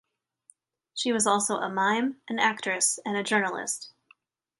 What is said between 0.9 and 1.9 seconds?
She was also a